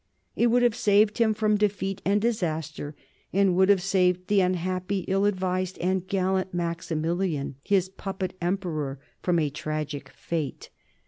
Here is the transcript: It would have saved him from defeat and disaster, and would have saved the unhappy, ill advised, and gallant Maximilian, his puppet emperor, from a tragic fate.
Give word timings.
It 0.35 0.47
would 0.47 0.63
have 0.63 0.73
saved 0.73 1.19
him 1.19 1.35
from 1.35 1.57
defeat 1.57 2.01
and 2.03 2.19
disaster, 2.19 2.95
and 3.31 3.55
would 3.55 3.69
have 3.69 3.83
saved 3.83 4.29
the 4.29 4.41
unhappy, 4.41 5.05
ill 5.07 5.25
advised, 5.25 5.77
and 5.77 6.07
gallant 6.07 6.55
Maximilian, 6.55 7.57
his 7.61 7.87
puppet 7.87 8.35
emperor, 8.41 8.99
from 9.21 9.37
a 9.37 9.51
tragic 9.51 10.09
fate. 10.09 10.71